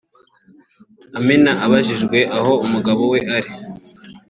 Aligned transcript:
Amina 1.17 1.51
abajijwe 1.65 2.17
aho 2.37 2.53
umugabo 2.65 3.01
we 3.11 3.19
ari 3.37 3.51